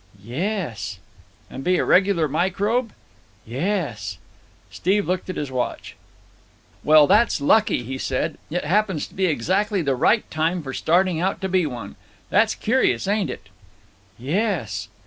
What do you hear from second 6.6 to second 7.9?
"Well, that's lucky,"